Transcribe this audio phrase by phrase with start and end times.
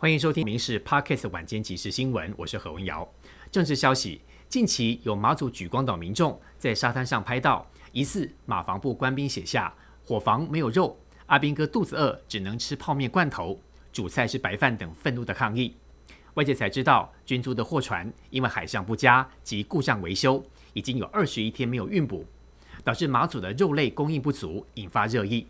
[0.00, 3.06] 欢迎收听《民事 Podcast》晚间即时新闻，我是何文瑶。
[3.52, 9.70] 政治消息：近期有马祖举光岛民众在沙滩上拍到疑似马房部官兵写下
[10.02, 13.60] “伙房没有肉，阿兵哥肚子饿，只能吃泡面罐头，
[13.92, 15.76] 主菜是白饭”等愤怒的抗议。
[16.32, 20.42] 外界才知道，军租的货船因为海象不佳及故障维修，
[20.72, 22.24] 已经有二十一天没有运补，
[22.82, 25.46] 导致马祖的肉类供应不足，引发热议。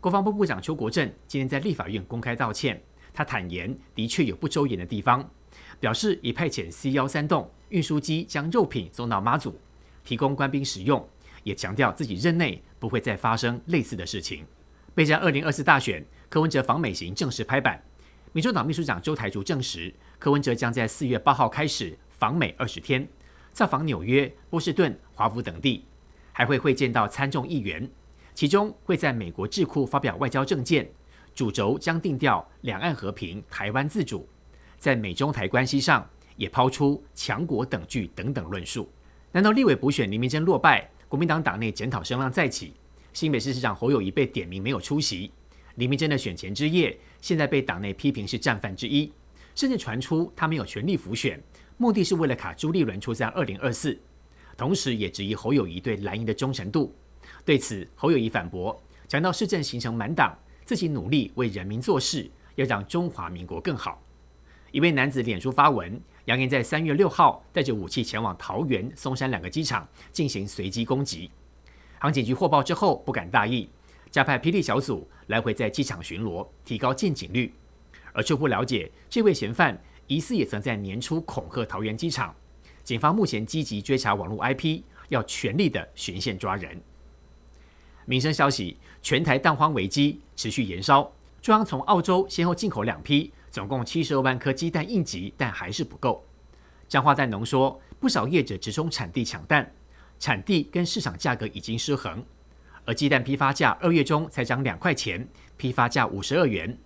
[0.00, 2.82] 国防部部长邱国正今天在立法院公开道歉。
[3.14, 5.30] 他坦言，的确有不周延的地方，
[5.78, 9.56] 表示已派遣 C 幺三栋运输机将肉品送到妈祖，
[10.04, 11.08] 提供官兵使用，
[11.44, 14.44] 也强调自己任内不会再发生类似的事情。
[14.94, 17.80] 备战二零二四大选，柯文哲访美行正式拍板，
[18.32, 23.08] 民主党秘书长周台竹证实，柯文哲将在四月八号开始访美二十天，
[23.52, 25.84] 造访纽约、波士顿、华府等地，
[26.32, 27.88] 还会会见到参众议员，
[28.34, 30.90] 其中会在美国智库发表外交政见。
[31.34, 34.28] 主轴将定调两岸和平、台湾自主，
[34.78, 38.88] 在美中台关系上也抛出强国等距等等论述。
[39.32, 42.74] 难道立委补选林明珍落败，国民党党内检讨声浪再起？
[43.12, 45.32] 新北市市长侯友谊被点名没有出席，
[45.74, 49.12] 林明珍的选前之夜，现在被党内批评是战犯之一，
[49.56, 51.42] 甚至传出他没有权力辅选，
[51.76, 53.98] 目的是为了卡朱立伦出战二零二四，
[54.56, 56.94] 同时也质疑侯友谊对蓝营的忠诚度。
[57.44, 60.36] 对此，侯友谊反驳，讲到市政形成满党。
[60.64, 64.02] 自己努力为人民做事，要让中华民国更好。
[64.70, 71.30] 一位男子脸书发文，扬言在三月六号带着武器前往桃园、松山两个机场进行随机攻击。
[71.98, 73.68] 航警局获报之后不敢大意，
[74.10, 77.54] 加派霹雳小组来回在机场巡逻，提高见警率。
[78.12, 82.34] 而初步了解，这位嫌犯疑似也曾在年初恐吓桃园机场。
[82.82, 86.80] 警方目前积极追查网络 IP，要全力的循线抓人。
[88.06, 91.10] 民生消息：全台蛋荒危机持续延烧。
[91.40, 96.24] 中央从澳洲先后进口两批，总共七十二万颗鸡蛋应急，但还是不够。
[96.88, 99.72] 彰化蛋农说，不少业者直冲产地抢蛋，
[100.18, 102.24] 产地跟市场价格已经失衡。
[102.84, 105.26] 而鸡蛋批发价二月中才涨两块钱，
[105.56, 106.78] 批发价五十二元，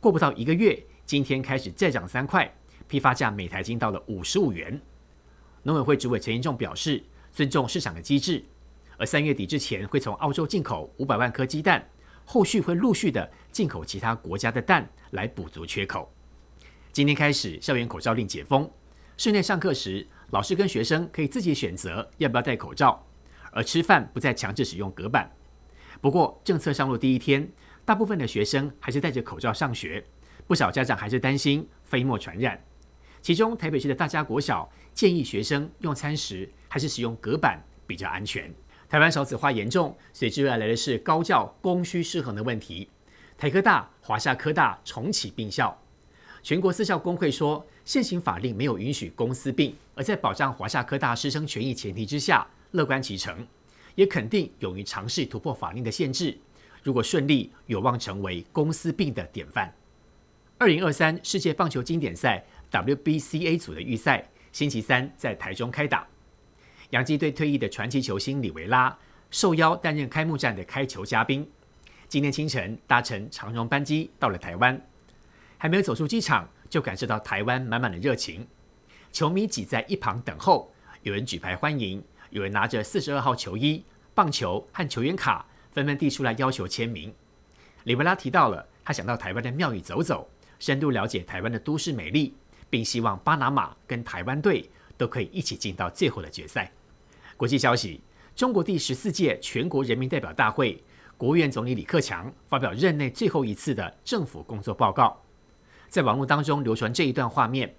[0.00, 2.50] 过不到一个月，今天开始再涨三块，
[2.88, 4.80] 批发价每台斤到了五十五元。
[5.64, 8.42] 农委会主委陈延仲表示，尊重市场的机制。
[9.02, 11.84] 而三月底之前会从澳洲进口五百万颗鸡蛋，
[12.24, 16.08] 后续会陆续的进口其他国家的蛋来补足缺口。
[16.92, 18.70] 今天开始，校园口罩令解封，
[19.16, 23.04] 室内上课时，老师跟学生可以自己选择要不要戴口罩，
[23.50, 25.28] 而吃饭不再强制使用隔板。
[26.00, 27.50] 不过，政策上路第一天，
[27.84, 30.06] 大部分的学生还是戴着口罩上学，
[30.46, 32.62] 不少家长还是担心飞沫传染。
[33.20, 38.48] 其中，台北市的大家国小建议学生用餐时还是使用隔板比较安全。
[38.92, 42.86] 台湾少子化严重，随之而来的是高教供需失衡的问题。
[43.38, 45.74] 台科大、华夏科大重启并校，
[46.42, 53.46] 全国私校工会说，现行法令没有允许公私并，而在保障华夏科大师生权益前提之下，乐观其成，
[53.94, 56.36] 也肯定勇于尝试突破法令的限制。
[56.82, 59.72] 如果顺利，有望成为公私并的典范。
[60.58, 66.06] 二零二三世界棒球经典赛 WBCA 组的预赛，星期三在台中开打。
[66.92, 68.94] 洋基队退役的传奇球星里维拉
[69.30, 71.50] 受邀担任开幕战的开球嘉宾。
[72.06, 74.78] 今天清晨搭乘长荣班机到了台湾，
[75.56, 78.46] 还没有走出机场，就感受到台湾满满的热情。
[79.10, 80.70] 球迷挤在一旁等候，
[81.02, 83.82] 有人举牌欢迎，有人拿着四十二号球衣、
[84.12, 87.10] 棒球和球员卡，纷纷递出来要求签名。
[87.84, 92.34] 里维拉提到了他想到台湾的庙宇走走，深度了解台湾的都市美丽，
[92.68, 96.70] 并希望巴拿马跟台湾队都可以一起进到最后的决赛。
[97.36, 98.00] 国际消息：
[98.36, 100.82] 中国第十四届全国人民代表大会，
[101.16, 105.20] 国务院总理李克强发表任内最后一次的政府工作报告。
[105.88, 107.74] 在网络当中流传这一段画面：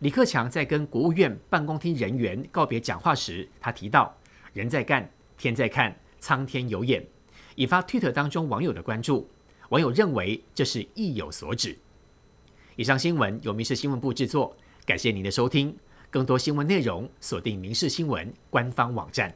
[0.00, 4.16] 李克强在跟国务院办公厅人员告别讲话时，他提到
[4.52, 7.04] “人在干，天在看，苍天有眼”，
[7.56, 9.28] 引发 Twitter 当中网友的关注。
[9.70, 11.76] 网友认为这是意有所指。
[12.76, 14.56] 以上新闻由民事新闻部制作，
[14.86, 15.76] 感谢您的收听。
[16.10, 19.34] 更多新闻内容，锁定《民事新闻》官方网站。